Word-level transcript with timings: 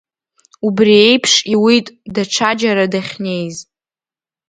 Убра 0.65 0.93
еиԥш 1.07 1.33
иуит 1.53 1.87
даҽа 2.13 2.51
џьара 2.59 2.85
дахьнеиз. 2.91 3.57